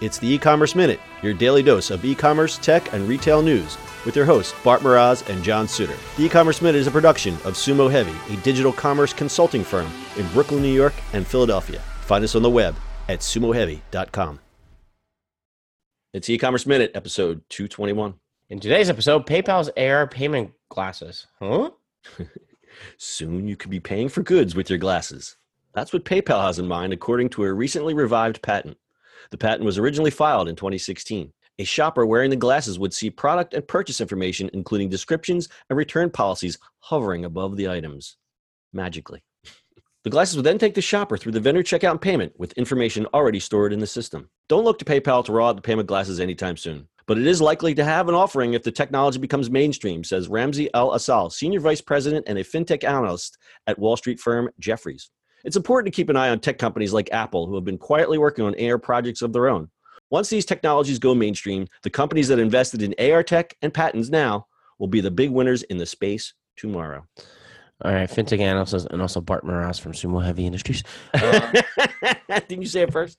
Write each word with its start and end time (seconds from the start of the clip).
It's 0.00 0.18
the 0.18 0.28
e-commerce 0.28 0.74
minute, 0.74 0.98
your 1.22 1.34
daily 1.34 1.62
dose 1.62 1.90
of 1.90 2.04
e-commerce, 2.04 2.58
tech, 2.58 2.92
and 2.92 3.08
retail 3.08 3.42
news 3.42 3.78
with 4.04 4.16
your 4.16 4.24
hosts 4.24 4.52
Bart 4.64 4.80
Mroz 4.80 5.26
and 5.28 5.42
John 5.44 5.66
Suder. 5.66 5.96
The 6.16 6.24
e-commerce 6.24 6.60
minute 6.60 6.80
is 6.80 6.88
a 6.88 6.90
production 6.90 7.34
of 7.44 7.54
Sumo 7.54 7.88
Heavy, 7.88 8.14
a 8.32 8.36
digital 8.38 8.72
commerce 8.72 9.12
consulting 9.12 9.62
firm 9.62 9.88
in 10.16 10.26
Brooklyn, 10.28 10.62
New 10.62 10.72
York, 10.72 10.94
and 11.12 11.24
Philadelphia. 11.24 11.78
Find 12.00 12.24
us 12.24 12.34
on 12.34 12.42
the 12.42 12.50
web 12.50 12.74
at 13.08 13.20
sumoheavy.com. 13.20 14.40
It's 16.12 16.28
e-commerce 16.28 16.66
minute, 16.66 16.90
episode 16.94 17.42
221. 17.50 18.14
In 18.50 18.58
today's 18.58 18.90
episode, 18.90 19.26
PayPal's 19.26 19.70
AR 19.76 20.08
payment 20.08 20.52
glasses. 20.70 21.28
Huh? 21.40 21.70
Soon 22.98 23.46
you 23.46 23.56
could 23.56 23.70
be 23.70 23.80
paying 23.80 24.08
for 24.08 24.24
goods 24.24 24.56
with 24.56 24.68
your 24.68 24.78
glasses. 24.80 25.36
That's 25.72 25.92
what 25.92 26.04
PayPal 26.04 26.44
has 26.44 26.58
in 26.58 26.66
mind, 26.66 26.92
according 26.92 27.28
to 27.30 27.44
a 27.44 27.52
recently 27.52 27.94
revived 27.94 28.42
patent. 28.42 28.76
The 29.30 29.38
patent 29.38 29.64
was 29.64 29.78
originally 29.78 30.10
filed 30.10 30.48
in 30.48 30.56
2016. 30.56 31.32
A 31.58 31.64
shopper 31.64 32.04
wearing 32.04 32.30
the 32.30 32.36
glasses 32.36 32.78
would 32.78 32.92
see 32.92 33.10
product 33.10 33.54
and 33.54 33.66
purchase 33.66 34.00
information, 34.00 34.50
including 34.52 34.88
descriptions 34.88 35.48
and 35.70 35.76
return 35.76 36.10
policies, 36.10 36.58
hovering 36.80 37.24
above 37.24 37.56
the 37.56 37.68
items 37.68 38.16
magically. 38.72 39.22
The 40.02 40.10
glasses 40.10 40.36
would 40.36 40.44
then 40.44 40.58
take 40.58 40.74
the 40.74 40.82
shopper 40.82 41.16
through 41.16 41.32
the 41.32 41.40
vendor 41.40 41.62
checkout 41.62 41.92
and 41.92 42.00
payment 42.00 42.32
with 42.38 42.52
information 42.54 43.06
already 43.14 43.40
stored 43.40 43.72
in 43.72 43.78
the 43.78 43.86
system. 43.86 44.28
Don't 44.48 44.64
look 44.64 44.78
to 44.80 44.84
PayPal 44.84 45.24
to 45.24 45.32
roll 45.32 45.48
out 45.48 45.56
the 45.56 45.62
payment 45.62 45.88
glasses 45.88 46.20
anytime 46.20 46.58
soon. 46.58 46.88
But 47.06 47.18
it 47.18 47.26
is 47.26 47.40
likely 47.40 47.74
to 47.74 47.84
have 47.84 48.08
an 48.08 48.14
offering 48.14 48.54
if 48.54 48.62
the 48.62 48.72
technology 48.72 49.18
becomes 49.18 49.50
mainstream, 49.50 50.04
says 50.04 50.28
Ramsey 50.28 50.68
El-Assal, 50.74 51.30
Senior 51.30 51.60
Vice 51.60 51.80
President 51.80 52.26
and 52.28 52.38
a 52.38 52.44
fintech 52.44 52.84
analyst 52.84 53.38
at 53.66 53.78
Wall 53.78 53.96
Street 53.96 54.20
firm 54.20 54.50
Jefferies. 54.58 55.10
It's 55.44 55.56
important 55.56 55.92
to 55.92 55.96
keep 55.96 56.08
an 56.08 56.16
eye 56.16 56.30
on 56.30 56.40
tech 56.40 56.58
companies 56.58 56.92
like 56.92 57.12
Apple, 57.12 57.46
who 57.46 57.54
have 57.54 57.64
been 57.64 57.78
quietly 57.78 58.18
working 58.18 58.44
on 58.44 58.54
AR 58.60 58.78
projects 58.78 59.22
of 59.22 59.32
their 59.32 59.48
own. 59.48 59.68
Once 60.10 60.28
these 60.28 60.44
technologies 60.44 60.98
go 60.98 61.14
mainstream, 61.14 61.66
the 61.82 61.90
companies 61.90 62.28
that 62.28 62.38
invested 62.38 62.82
in 62.82 62.94
AR 63.12 63.22
tech 63.22 63.54
and 63.62 63.72
patents 63.72 64.08
now 64.10 64.46
will 64.78 64.86
be 64.88 65.00
the 65.00 65.10
big 65.10 65.30
winners 65.30 65.62
in 65.64 65.76
the 65.76 65.86
space 65.86 66.34
tomorrow. 66.56 67.04
All 67.84 67.92
right, 67.92 68.08
fintech 68.08 68.38
analysts 68.40 68.86
and 68.90 69.02
also 69.02 69.20
Bart 69.20 69.44
Mroz 69.44 69.80
from 69.80 69.92
Sumo 69.92 70.24
Heavy 70.24 70.46
Industries. 70.46 70.82
Uh, 71.12 71.52
Didn't 72.48 72.62
you 72.62 72.68
say 72.68 72.82
it 72.82 72.92
first? 72.92 73.18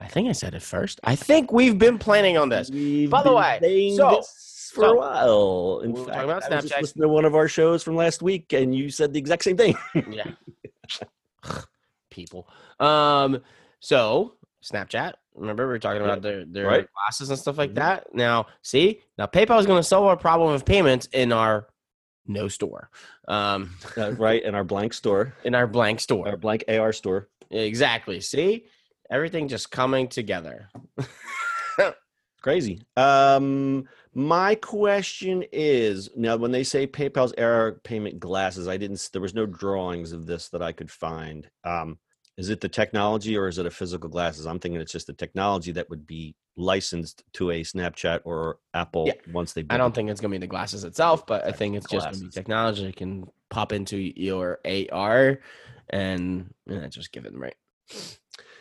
I 0.00 0.06
think 0.08 0.28
I 0.28 0.32
said 0.32 0.54
it 0.54 0.62
first. 0.62 1.00
I 1.04 1.14
think 1.16 1.52
we've 1.52 1.78
been 1.78 1.98
planning 1.98 2.36
on 2.36 2.48
this. 2.48 2.70
We've 2.70 3.08
By 3.10 3.22
the 3.22 3.32
way, 3.32 3.94
so- 3.96 4.22
for 4.72 4.82
so- 4.82 4.90
a 4.92 4.96
while. 4.96 5.80
In 5.84 5.92
We 5.92 6.00
were 6.00 6.06
fact, 6.06 6.24
about 6.24 6.52
I 6.52 6.56
was 6.56 6.64
just 6.66 6.80
listening 6.82 7.02
to 7.02 7.08
one 7.08 7.24
of 7.24 7.34
our 7.34 7.48
shows 7.48 7.82
from 7.82 7.96
last 7.96 8.20
week, 8.22 8.52
and 8.52 8.74
you 8.74 8.90
said 8.90 9.12
the 9.12 9.18
exact 9.18 9.44
same 9.44 9.56
thing. 9.56 9.76
Yeah. 10.10 10.30
People. 12.28 12.48
Um, 12.80 13.42
so 13.80 14.34
Snapchat. 14.62 15.14
Remember 15.34 15.64
we 15.66 15.72
were 15.72 15.78
talking 15.78 16.02
about 16.02 16.20
their 16.20 16.44
their 16.44 16.66
Right. 16.66 16.88
glasses 16.92 17.30
and 17.30 17.38
stuff 17.38 17.58
like 17.58 17.70
Mhm. 17.70 17.76
that. 17.76 18.14
Now, 18.14 18.46
see, 18.62 19.00
now 19.16 19.26
PayPal 19.26 19.60
is 19.60 19.66
going 19.66 19.78
to 19.78 19.84
solve 19.86 20.04
our 20.06 20.16
problem 20.16 20.52
of 20.52 20.64
payments 20.64 21.06
in 21.12 21.32
our 21.32 21.68
no 22.26 22.48
store, 22.48 22.90
um, 23.28 23.70
Uh, 23.96 24.12
right 24.12 24.42
in 24.42 24.54
our 24.54 24.64
blank 24.64 24.92
store, 24.92 25.32
in 25.44 25.54
our 25.54 25.66
blank 25.66 26.00
store. 26.00 26.28
our 26.28 26.36
blank 26.36 26.64
AR 26.68 26.92
store. 26.92 27.28
Exactly. 27.50 28.20
See, 28.20 28.66
everything 29.10 29.46
just 29.48 29.70
coming 29.70 30.08
together. 30.08 30.68
Crazy. 32.40 32.80
Um, 32.96 33.88
my 34.14 34.54
question 34.54 35.44
is 35.52 36.08
now 36.16 36.36
when 36.36 36.52
they 36.52 36.62
say 36.62 36.86
PayPal's 36.86 37.32
AR 37.36 37.72
payment 37.82 38.20
glasses, 38.20 38.68
I 38.68 38.76
didn't. 38.76 39.08
There 39.12 39.20
was 39.22 39.34
no 39.34 39.44
drawings 39.46 40.12
of 40.12 40.24
this 40.26 40.48
that 40.50 40.62
I 40.62 40.72
could 40.72 40.90
find. 40.90 41.48
Um, 41.64 41.98
is 42.38 42.50
it 42.50 42.60
the 42.60 42.68
technology 42.68 43.36
or 43.36 43.48
is 43.48 43.58
it 43.58 43.66
a 43.66 43.70
physical 43.70 44.08
glasses? 44.08 44.46
I'm 44.46 44.60
thinking 44.60 44.80
it's 44.80 44.92
just 44.92 45.08
the 45.08 45.12
technology 45.12 45.72
that 45.72 45.90
would 45.90 46.06
be 46.06 46.36
licensed 46.56 47.24
to 47.34 47.50
a 47.50 47.62
Snapchat 47.62 48.20
or 48.24 48.58
Apple 48.74 49.06
Yeah. 49.08 49.14
once 49.32 49.52
they. 49.52 49.64
I 49.68 49.76
don't 49.76 49.90
it. 49.90 49.94
think 49.96 50.08
it's 50.08 50.20
going 50.20 50.30
to 50.30 50.38
be 50.38 50.40
the 50.40 50.46
glasses 50.46 50.84
itself, 50.84 51.26
but 51.26 51.44
I 51.44 51.50
think 51.50 51.74
it's 51.74 51.88
just 51.88 52.06
going 52.06 52.20
to 52.20 52.24
be 52.26 52.30
technology 52.30 52.86
that 52.86 52.94
can 52.96 53.28
pop 53.50 53.72
into 53.72 53.96
your 53.98 54.60
AR 54.64 55.40
and, 55.90 56.54
and 56.68 56.92
just 56.92 57.10
give 57.10 57.26
it 57.26 57.36
right. 57.36 57.56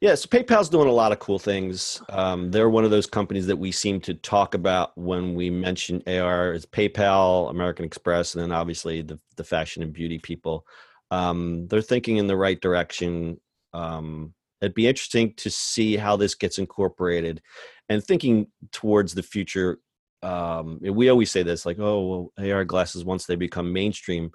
Yeah, 0.00 0.14
so 0.16 0.26
PayPal's 0.28 0.70
doing 0.70 0.88
a 0.88 0.92
lot 0.92 1.12
of 1.12 1.18
cool 1.20 1.38
things. 1.38 2.02
Um, 2.08 2.50
they're 2.50 2.70
one 2.70 2.84
of 2.84 2.90
those 2.90 3.06
companies 3.06 3.46
that 3.46 3.56
we 3.56 3.70
seem 3.70 4.00
to 4.00 4.14
talk 4.14 4.54
about 4.54 4.96
when 4.96 5.34
we 5.34 5.48
mention 5.48 6.02
AR. 6.08 6.54
It's 6.54 6.66
PayPal, 6.66 7.50
American 7.50 7.84
Express, 7.84 8.34
and 8.34 8.42
then 8.42 8.50
obviously 8.50 9.02
the 9.02 9.20
the 9.36 9.44
fashion 9.44 9.82
and 9.82 9.92
beauty 9.92 10.18
people. 10.18 10.66
Um, 11.10 11.68
they're 11.68 11.82
thinking 11.82 12.16
in 12.16 12.26
the 12.26 12.36
right 12.36 12.60
direction. 12.60 13.38
Um, 13.72 14.34
it'd 14.60 14.74
be 14.74 14.88
interesting 14.88 15.34
to 15.34 15.50
see 15.50 15.96
how 15.96 16.16
this 16.16 16.34
gets 16.34 16.58
incorporated, 16.58 17.42
and 17.88 18.02
thinking 18.02 18.48
towards 18.72 19.14
the 19.14 19.22
future. 19.22 19.78
Um, 20.22 20.78
we 20.82 21.08
always 21.08 21.30
say 21.30 21.42
this, 21.42 21.64
like, 21.64 21.78
"Oh, 21.78 22.30
well, 22.36 22.52
AR 22.52 22.64
glasses 22.64 23.04
once 23.04 23.26
they 23.26 23.36
become 23.36 23.72
mainstream." 23.72 24.32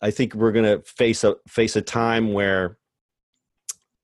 I 0.00 0.10
think 0.10 0.34
we're 0.34 0.52
going 0.52 0.64
to 0.64 0.82
face 0.82 1.24
a 1.24 1.36
face 1.48 1.76
a 1.76 1.82
time 1.82 2.32
where 2.32 2.78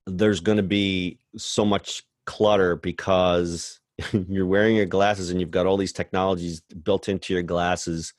there's 0.07 0.41
going 0.41 0.57
to 0.57 0.63
be 0.63 1.19
so 1.37 1.65
much 1.65 2.03
clutter 2.27 2.77
because 2.77 3.81
you're 4.29 4.47
wearing 4.47 4.77
your 4.77 4.87
glasses 4.87 5.31
and 5.31 5.41
you've 5.41 5.51
got 5.51 5.67
all 5.67 5.77
these 5.77 5.93
technologies 5.93 6.61
built 6.83 7.09
into 7.09 7.33
your 7.33 7.43
glasses. 7.43 8.15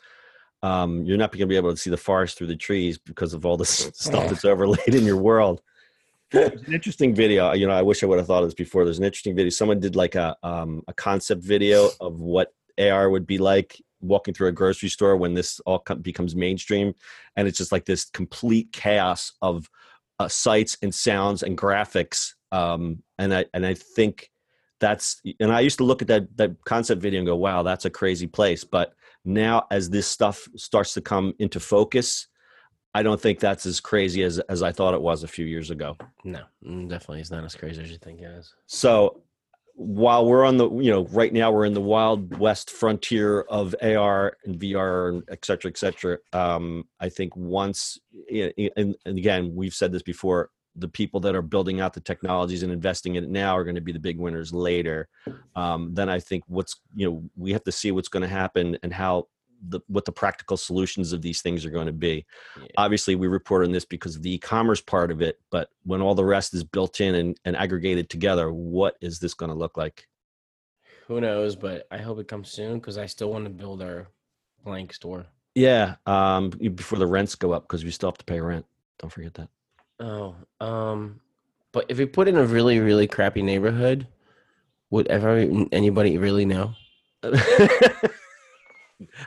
Um, 0.64 1.04
you're 1.04 1.18
not 1.18 1.32
going 1.32 1.42
to 1.42 1.46
be 1.48 1.56
able 1.56 1.72
to 1.72 1.78
see 1.78 1.90
the 1.90 1.98
forest 1.98 2.38
through 2.38 2.48
the 2.48 2.56
trees 2.56 2.98
because 2.98 3.34
of 3.34 3.46
all 3.46 3.58
this 3.58 3.70
stuff 3.94 4.30
that's 4.30 4.46
overlaid 4.46 4.96
in 4.96 5.06
your 5.06 5.18
world. 5.18 5.62
There's 6.32 6.62
an 6.64 6.74
interesting 6.74 7.16
video. 7.16 7.54
You 7.54 7.68
know, 7.68 7.74
I 7.74 7.82
wish 7.82 8.04
I 8.04 8.06
would 8.06 8.18
have 8.18 8.28
thought 8.28 8.44
of 8.44 8.48
this 8.48 8.54
before. 8.54 8.84
There's 8.84 9.00
an 9.00 9.06
interesting 9.06 9.36
video. 9.36 9.50
Someone 9.50 9.80
did 9.80 9.96
like 9.96 10.16
a 10.16 10.36
um, 10.44 10.84
a 10.88 10.94
concept 10.94 11.42
video 11.42 11.90
of 12.02 12.20
what 12.20 12.54
AR 12.78 13.10
would 13.10 13.26
be 13.26 13.38
like 13.38 13.82
walking 14.02 14.34
through 14.34 14.48
a 14.48 14.52
grocery 14.52 14.90
store 14.90 15.16
when 15.16 15.34
this 15.34 15.60
all 15.62 15.80
co- 15.80 15.96
becomes 15.96 16.36
mainstream, 16.36 16.94
and 17.38 17.48
it's 17.48 17.58
just 17.58 17.72
like 17.72 17.86
this 17.86 18.06
complete 18.06 18.72
chaos 18.74 19.32
of 19.42 19.70
uh, 20.20 20.28
sights 20.28 20.78
and 20.82 20.94
sounds 20.94 21.44
and 21.44 21.58
graphics. 21.58 22.34
Um, 22.52 23.04
and 23.18 23.34
I 23.34 23.46
and 23.54 23.66
I 23.66 23.74
think 23.74 24.30
that's 24.80 25.22
and 25.40 25.52
I 25.52 25.62
used 25.62 25.78
to 25.78 25.84
look 25.84 26.02
at 26.02 26.08
that 26.10 26.36
that 26.38 26.52
concept 26.66 27.02
video 27.02 27.20
and 27.20 27.28
go, 27.28 27.36
"Wow, 27.36 27.64
that's 27.64 27.86
a 27.86 27.90
crazy 27.90 28.28
place." 28.28 28.64
But 28.64 28.94
now, 29.28 29.68
as 29.72 29.90
this 29.90 30.08
stuff 30.08 30.48
starts 30.56 30.94
to 30.94 31.02
come 31.02 31.34
into 31.40 31.60
focus, 31.60 32.28
I 32.94 33.04
don't 33.04 33.20
think 33.20 33.40
that's 33.40 33.66
as 33.66 33.80
crazy 33.80 34.24
as 34.24 34.40
as 34.40 34.64
I 34.64 34.72
thought 34.72 34.94
it 34.94 35.02
was 35.02 35.24
a 35.24 35.28
few 35.28 35.46
years 35.46 35.70
ago. 35.70 35.98
No, 36.24 36.44
mm, 36.66 36.90
definitely. 36.90 37.20
It's 37.20 37.30
not 37.30 37.44
as 37.44 37.54
crazy 37.54 37.82
as 37.84 37.92
you 37.92 37.98
think 37.98 38.22
it 38.22 38.32
is. 38.32 38.56
So 38.66 39.22
while 39.76 40.26
we're 40.26 40.46
on 40.46 40.58
the 40.58 40.68
you 40.72 40.90
know 40.90 41.06
right 41.08 41.32
now 41.32 41.52
we're 41.52 41.66
in 41.66 41.74
the 41.74 41.82
wild 41.82 42.36
west 42.40 42.72
frontier 42.72 43.42
of 43.42 43.76
AR 43.84 44.38
and 44.46 44.60
VR 44.60 45.10
and 45.10 45.24
et 45.30 45.46
cetera, 45.46 45.70
et 45.70 45.78
cetera. 45.78 46.18
Um, 46.34 46.86
I 47.00 47.10
think 47.10 47.36
once 47.36 48.00
and, 48.32 48.96
and 49.06 49.18
again 49.18 49.54
we've 49.54 49.76
said 49.76 49.92
this 49.92 50.04
before, 50.04 50.50
the 50.78 50.88
people 50.88 51.20
that 51.22 51.36
are 51.36 51.42
building 51.42 51.82
out 51.82 51.94
the 51.94 52.00
technologies 52.00 52.64
and 52.64 52.72
investing 52.72 53.16
in 53.16 53.24
it 53.24 53.30
now 53.30 53.58
are 53.58 53.64
going 53.64 53.76
to 53.76 53.82
be 53.82 53.92
the 53.92 54.00
big 54.00 54.18
winners 54.20 54.54
later. 54.54 55.08
Um, 55.56 55.94
then 55.94 56.08
I 56.10 56.20
think 56.20 56.44
what's 56.48 56.80
you 56.96 57.10
know 57.10 57.24
we 57.36 57.52
have 57.54 57.64
to 57.64 57.72
see 57.72 57.92
what's 57.92 58.10
going 58.10 58.22
to 58.22 58.30
happen 58.30 58.78
and 58.84 58.94
how 58.94 59.28
the 59.70 59.80
what 59.88 60.06
the 60.06 60.12
practical 60.12 60.56
solutions 60.56 61.14
of 61.14 61.22
these 61.24 61.42
things 61.42 61.66
are 61.66 61.72
going 61.72 61.88
to 61.88 61.92
be 61.92 62.24
Yeah. 62.62 62.68
obviously 62.78 63.16
we 63.16 63.26
report 63.28 63.66
on 63.66 63.72
this 63.72 63.86
because 63.86 64.16
of 64.16 64.22
the 64.22 64.36
e-commerce 64.36 64.82
part 64.82 65.10
of 65.10 65.20
it 65.24 65.40
but 65.50 65.70
when 65.84 66.00
all 66.00 66.14
the 66.14 66.24
rest 66.24 66.54
is 66.54 66.64
built 66.64 67.02
in 67.02 67.16
and, 67.16 67.40
and 67.44 67.58
aggregated 67.58 68.08
together 68.08 68.54
what 68.54 68.98
is 69.02 69.18
this 69.18 69.34
going 69.34 69.50
to 69.50 69.58
look 69.58 69.76
like 69.76 70.08
Who 71.08 71.20
knows? 71.22 71.56
But 71.56 71.88
I 71.90 71.98
hope 71.98 72.20
it 72.20 72.28
comes 72.28 72.50
soon 72.52 72.76
because 72.76 73.00
I 73.00 73.08
still 73.08 73.32
want 73.32 73.46
to 73.46 73.50
build 73.50 73.82
our 73.82 74.10
blank 74.64 74.94
store. 74.94 75.26
yeah 75.56 75.96
um 76.06 76.52
before 76.52 77.00
the 77.00 77.08
rents 77.08 77.34
go 77.34 77.52
up 77.52 77.64
because 77.64 77.84
we 77.84 77.90
still 77.90 78.10
have 78.12 78.18
to 78.20 78.26
pay 78.26 78.40
rent 78.40 78.66
don't 79.00 79.10
forget 79.10 79.34
that 79.34 79.50
Oh, 80.00 80.36
um, 80.60 81.20
but 81.72 81.86
if 81.90 81.98
we 81.98 82.06
put 82.06 82.28
in 82.28 82.38
a 82.38 82.44
really, 82.46 82.80
really 82.80 83.08
crappy 83.08 83.42
neighborhood, 83.42 84.08
would 84.90 85.08
ever 85.08 85.38
anybody 85.72 86.18
really 86.18 86.46
know? 86.46 86.74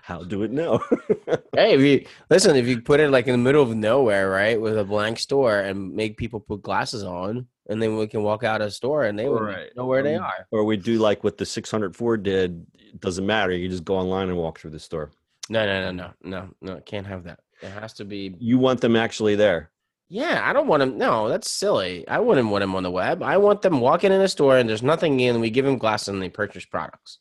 how 0.03 0.23
do 0.25 0.43
it 0.43 0.51
know 0.51 0.79
hey, 1.55 1.75
if 1.75 1.81
you 1.81 2.05
listen, 2.29 2.57
if 2.57 2.67
you 2.67 2.81
put 2.81 2.99
it 3.01 3.11
like 3.11 3.27
in 3.27 3.33
the 3.33 3.39
middle 3.39 3.63
of 3.63 3.75
nowhere, 3.75 4.29
right, 4.31 4.61
with 4.61 4.77
a 4.79 4.85
blank 4.85 5.19
store, 5.19 5.59
and 5.61 5.93
make 5.95 6.17
people 6.17 6.41
put 6.41 6.63
glasses 6.63 7.05
on, 7.05 7.47
and 7.69 7.81
then 7.81 7.97
we 7.97 8.07
can 8.07 8.23
walk 8.23 8.43
out 8.43 8.61
of 8.61 8.67
the 8.69 8.73
store 8.73 9.05
and 9.05 9.19
they 9.19 9.29
will 9.29 9.41
Right. 9.43 9.71
know 9.77 9.87
where 9.87 10.03
they 10.03 10.17
are. 10.17 10.47
or 10.51 10.65
we 10.65 10.77
do 10.77 10.99
like 10.99 11.23
what 11.25 11.37
the 11.39 11.47
600 11.47 11.95
ford 11.97 12.23
did 12.23 12.67
it 12.75 13.01
doesn't 13.01 13.27
matter 13.27 13.53
you 13.53 13.69
just 13.69 13.85
go 13.85 13.97
online 13.97 14.29
and 14.29 14.37
walk 14.37 14.59
through 14.59 14.71
the 14.71 14.79
store 14.81 15.11
No, 15.49 15.65
no, 15.67 15.93
no, 15.93 15.93
no, 15.93 16.13
no, 16.23 16.49
no. 16.75 16.81
Can't 16.81 17.07
have 17.07 17.25
that. 17.25 17.41
It 17.63 17.71
has 17.71 17.93
to 17.95 18.05
be. 18.05 18.35
you 18.41 18.59
want 18.59 18.81
them 18.81 18.97
actually 18.97 19.37
there 19.37 19.70
Yeah, 20.13 20.43
I 20.45 20.53
don't 20.53 20.67
want 20.67 20.81
them. 20.81 20.99
No, 20.99 21.29
that's 21.29 21.49
silly. 21.49 22.07
I 22.09 22.19
wouldn't 22.19 22.49
want 22.49 22.63
them 22.63 22.75
on 22.75 22.83
the 22.83 22.91
web. 22.91 23.23
I 23.23 23.37
want 23.37 23.63
them 23.63 23.81
walking 23.81 24.13
in 24.13 24.21
a 24.21 24.27
store 24.27 24.59
and 24.59 24.69
there's 24.69 24.83
nothing 24.83 25.21
in. 25.21 25.41
We 25.41 25.51
give 25.51 25.65
them 25.65 25.79
glasses 25.79 26.09
and 26.09 26.21
they 26.21 26.29
purchase 26.29 26.65
products. 26.65 27.19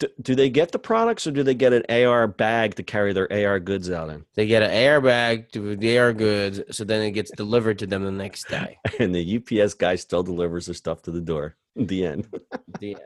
D- 0.00 0.08
do 0.20 0.34
they 0.34 0.50
get 0.50 0.72
the 0.72 0.78
products 0.80 1.24
or 1.24 1.30
do 1.30 1.44
they 1.44 1.54
get 1.54 1.72
an 1.72 1.84
AR 1.88 2.26
bag 2.26 2.74
to 2.74 2.82
carry 2.82 3.12
their 3.12 3.32
AR 3.32 3.60
goods 3.60 3.92
out 3.92 4.10
in? 4.10 4.24
They 4.34 4.44
get 4.44 4.64
an 4.64 4.88
AR 4.88 5.00
bag 5.00 5.52
to 5.52 5.76
the 5.76 5.98
AR 5.98 6.12
goods, 6.12 6.60
so 6.76 6.82
then 6.82 7.00
it 7.02 7.12
gets 7.12 7.30
delivered 7.30 7.78
to 7.78 7.86
them 7.86 8.02
the 8.04 8.10
next 8.10 8.48
day. 8.48 8.76
And 8.98 9.14
the 9.14 9.36
UPS 9.36 9.74
guy 9.74 9.94
still 9.94 10.24
delivers 10.24 10.66
their 10.66 10.74
stuff 10.74 11.02
to 11.02 11.10
the 11.12 11.20
door. 11.20 11.56
The 11.76 12.06
end. 12.06 12.28
the 12.80 12.94
end. 12.94 13.00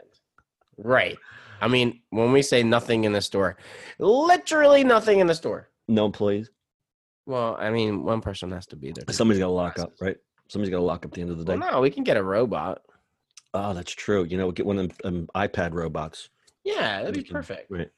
Right. 0.78 1.16
I 1.60 1.68
mean, 1.68 2.00
when 2.10 2.32
we 2.32 2.42
say 2.42 2.62
nothing 2.62 3.04
in 3.04 3.12
the 3.12 3.20
store, 3.20 3.56
literally 3.98 4.84
nothing 4.84 5.20
in 5.20 5.26
the 5.26 5.34
store. 5.34 5.68
No 5.88 6.06
employees. 6.06 6.50
Well, 7.28 7.56
I 7.60 7.70
mean, 7.70 8.04
one 8.04 8.22
person 8.22 8.50
has 8.52 8.66
to 8.68 8.76
be 8.76 8.90
there. 8.90 9.04
Somebody's 9.10 9.38
got 9.38 9.46
to 9.48 9.52
lock 9.52 9.78
up, 9.78 9.92
right? 10.00 10.16
Somebody's 10.48 10.70
got 10.70 10.78
to 10.78 10.82
lock 10.84 11.04
up 11.04 11.10
at 11.10 11.12
the 11.12 11.20
end 11.20 11.30
of 11.30 11.36
the 11.38 11.44
day. 11.44 11.56
Well, 11.58 11.70
no, 11.72 11.80
we 11.82 11.90
can 11.90 12.02
get 12.02 12.16
a 12.16 12.22
robot. 12.22 12.80
Oh, 13.52 13.74
that's 13.74 13.92
true. 13.92 14.24
You 14.24 14.38
know, 14.38 14.50
get 14.50 14.64
one 14.64 14.78
of 14.78 14.96
them 14.98 15.28
um, 15.36 15.46
iPad 15.48 15.74
robots. 15.74 16.30
Yeah, 16.64 17.00
that'd 17.00 17.14
be 17.14 17.22
can- 17.22 17.34
perfect. 17.34 17.70
Right. 17.70 17.90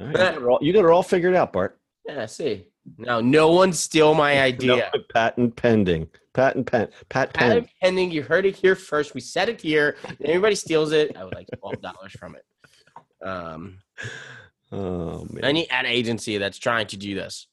All 0.00 0.06
right. 0.08 0.10
You 0.10 0.16
got 0.18 0.34
it 0.36 0.42
all- 0.42 0.58
you 0.60 0.72
got 0.72 0.84
it 0.84 0.90
all 0.90 1.04
figured 1.04 1.34
out, 1.36 1.52
Bart. 1.52 1.78
Yeah, 2.04 2.22
I 2.22 2.26
see. 2.26 2.66
Now, 2.98 3.20
no 3.20 3.52
one 3.52 3.72
steal 3.72 4.12
my 4.14 4.34
No, 4.34 4.40
idea. 4.42 4.90
patent 5.14 5.54
pending. 5.54 6.08
Patent 6.32 6.66
pen. 6.66 6.88
Pat 7.08 7.32
pen. 7.32 7.50
Patent 7.50 7.68
pending. 7.80 8.10
You 8.10 8.22
heard 8.24 8.44
it 8.44 8.56
here 8.56 8.74
first. 8.74 9.14
We 9.14 9.20
said 9.20 9.48
it 9.48 9.60
here. 9.60 9.96
and 10.04 10.18
everybody 10.24 10.56
steals 10.56 10.90
it. 10.90 11.16
I 11.16 11.22
would 11.24 11.34
like 11.34 11.46
twelve 11.60 11.80
dollars 11.80 12.10
from 12.18 12.34
it. 12.34 12.44
Um, 13.26 13.78
Oh 14.72 15.24
man. 15.30 15.44
any 15.44 15.70
ad 15.70 15.86
agency 15.86 16.38
that's 16.38 16.58
trying 16.58 16.88
to 16.88 16.96
do 16.96 17.14
this, 17.14 17.46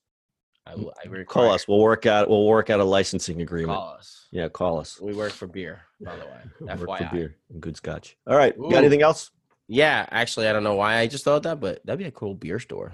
I. 0.66 0.72
I 0.72 1.08
require, 1.08 1.26
call 1.26 1.52
us. 1.52 1.68
We'll 1.68 1.80
work 1.80 2.06
out. 2.06 2.30
We'll 2.30 2.46
work 2.46 2.70
out 2.70 2.80
a 2.80 2.84
licensing 2.84 3.42
agreement. 3.42 3.78
Call 3.78 3.96
us. 3.98 4.28
Yeah, 4.32 4.48
call 4.50 4.80
us. 4.80 5.00
We 5.02 5.14
work 5.14 5.32
for 5.32 5.48
beer, 5.48 5.82
by 6.00 6.16
the 6.16 6.26
way. 6.26 6.42
We 6.60 6.66
Work 6.86 7.00
for 7.00 7.10
beer 7.12 7.36
and 7.50 7.62
good 7.62 7.76
scotch. 7.76 8.16
All 8.28 8.38
right. 8.38 8.56
Ooh. 8.58 8.70
Got 8.70 8.78
anything 8.78 9.02
else? 9.02 9.32
Yeah, 9.68 10.06
actually, 10.12 10.48
I 10.48 10.54
don't 10.54 10.64
know 10.64 10.76
why 10.76 10.98
I 10.98 11.08
just 11.08 11.24
thought 11.24 11.44
that, 11.44 11.60
but 11.60 11.86
that'd 11.86 12.00
be 12.00 12.06
a 12.06 12.12
cool 12.12 12.34
beer 12.34 12.60
store. 12.60 12.94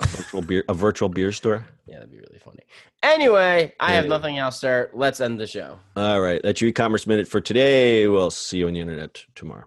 A 0.00 0.06
virtual 0.06 0.42
beer. 0.42 0.64
A 0.68 0.74
virtual 0.74 1.08
beer 1.08 1.32
store. 1.32 1.66
Yeah, 1.88 1.98
that'd 1.98 2.10
be 2.10 2.18
really 2.18 2.40
funny. 2.44 2.64
Anyway, 3.04 3.72
I 3.78 3.92
have 3.92 4.06
nothing 4.06 4.38
else, 4.38 4.58
sir. 4.58 4.90
Let's 4.92 5.20
end 5.20 5.38
the 5.38 5.46
show. 5.46 5.78
All 5.94 6.20
right. 6.20 6.40
That's 6.42 6.60
your 6.60 6.70
e-commerce 6.70 7.06
minute 7.06 7.28
for 7.28 7.40
today. 7.40 8.08
We'll 8.08 8.32
see 8.32 8.58
you 8.58 8.66
on 8.66 8.72
the 8.74 8.80
internet 8.80 9.24
tomorrow. 9.36 9.66